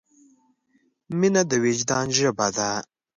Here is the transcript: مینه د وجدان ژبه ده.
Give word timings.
مینه 1.19 1.41
د 1.49 1.51
وجدان 1.65 2.07
ژبه 2.17 2.47
ده. 2.57 2.69